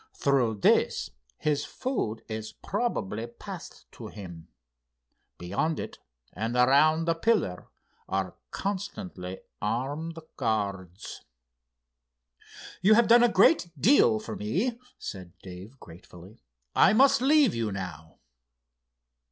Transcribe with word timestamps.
Through 0.15 0.61
this 0.61 1.11
his 1.37 1.63
food 1.63 2.23
is 2.27 2.53
probably 2.53 3.27
passed 3.27 3.85
to 3.91 4.07
him. 4.07 4.47
Beyond 5.37 5.79
it 5.79 5.99
and 6.33 6.55
around 6.55 7.05
the 7.05 7.13
pillar 7.13 7.67
are 8.09 8.35
constantly 8.49 9.41
armed 9.61 10.17
guards." 10.37 11.21
"You 12.81 12.95
have 12.95 13.07
done 13.07 13.21
a 13.21 13.29
great 13.29 13.69
deal 13.79 14.17
for 14.19 14.35
me," 14.35 14.79
said 14.97 15.33
Dave 15.43 15.79
gratefully. 15.79 16.41
"I 16.75 16.93
must 16.93 17.21
leave 17.21 17.53
you 17.53 17.71
now." 17.71 18.17